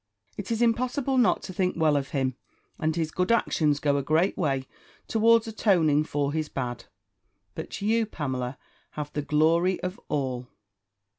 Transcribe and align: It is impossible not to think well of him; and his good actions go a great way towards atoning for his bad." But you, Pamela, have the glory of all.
It 0.35 0.49
is 0.49 0.63
impossible 0.63 1.19
not 1.19 1.43
to 1.43 1.53
think 1.53 1.75
well 1.77 1.95
of 1.95 2.09
him; 2.09 2.35
and 2.79 2.95
his 2.95 3.11
good 3.11 3.31
actions 3.31 3.79
go 3.79 3.97
a 3.97 4.01
great 4.01 4.35
way 4.35 4.65
towards 5.07 5.45
atoning 5.47 6.05
for 6.05 6.33
his 6.33 6.49
bad." 6.49 6.85
But 7.53 7.83
you, 7.83 8.07
Pamela, 8.07 8.57
have 8.97 9.13
the 9.13 9.21
glory 9.21 9.79
of 9.81 9.99
all. 10.09 10.47